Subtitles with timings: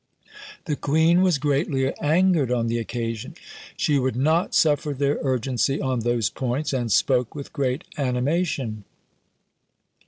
[0.65, 3.35] The queen was greatly angered on the occasion;
[3.77, 8.83] she would not suffer their urgency on those points, and spoke with great animation.